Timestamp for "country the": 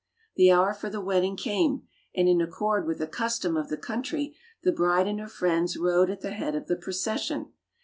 3.77-4.71